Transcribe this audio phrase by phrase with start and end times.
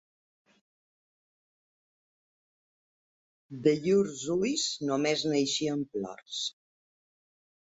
[3.67, 6.41] De llurs ulls, només n’eixien plors.